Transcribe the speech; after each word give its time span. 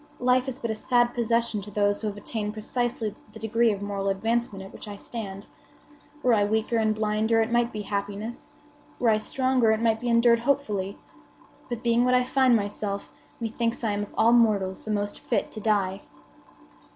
Life 0.19 0.47
is 0.47 0.57
but 0.57 0.71
a 0.71 0.73
sad 0.73 1.13
possession 1.13 1.61
to 1.61 1.69
those 1.69 2.01
who 2.01 2.07
have 2.07 2.17
attained 2.17 2.53
precisely 2.53 3.13
the 3.33 3.37
degree 3.37 3.71
of 3.71 3.83
moral 3.83 4.09
advancement 4.09 4.63
at 4.65 4.73
which 4.73 4.87
I 4.87 4.95
stand. 4.95 5.45
Were 6.23 6.33
I 6.33 6.43
weaker 6.43 6.77
and 6.77 6.95
blinder 6.95 7.39
it 7.39 7.51
might 7.51 7.71
be 7.71 7.83
happiness. 7.83 8.49
Were 8.97 9.09
I 9.09 9.19
stronger, 9.19 9.69
it 9.71 9.79
might 9.79 9.99
be 9.99 10.09
endured 10.09 10.39
hopefully. 10.39 10.97
But, 11.69 11.83
being 11.83 12.03
what 12.03 12.15
I 12.15 12.23
find 12.23 12.55
myself, 12.55 13.11
methinks 13.39 13.83
I 13.83 13.91
am 13.91 14.01
of 14.01 14.13
all 14.17 14.33
mortals 14.33 14.85
the 14.85 14.89
most 14.89 15.19
fit 15.19 15.51
to 15.51 15.59
die." 15.59 16.01